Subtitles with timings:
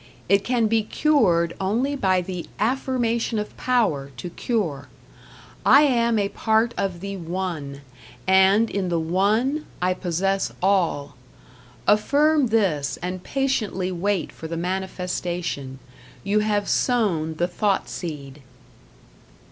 [0.27, 4.87] It can be cured only by the Affirmation of Power to cure:
[5.63, 7.81] I am a part of the One,
[8.25, 11.15] and, in the One, I possess all!
[11.85, 15.77] Affirm this and patiently wait for the manifestation.
[16.23, 18.41] You have sown the thought seed.